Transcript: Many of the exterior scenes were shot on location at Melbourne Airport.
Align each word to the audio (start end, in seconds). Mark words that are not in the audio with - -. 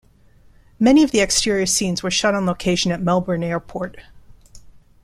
Many 0.79 1.03
of 1.03 1.11
the 1.11 1.19
exterior 1.19 1.67
scenes 1.67 2.01
were 2.01 2.09
shot 2.09 2.33
on 2.33 2.47
location 2.47 2.91
at 2.91 3.03
Melbourne 3.03 3.43
Airport. 3.43 3.97